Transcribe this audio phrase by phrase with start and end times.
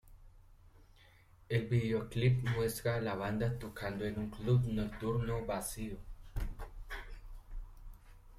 [1.47, 5.99] El videoclip muestra a la banda tocando en un club nocturno vacío.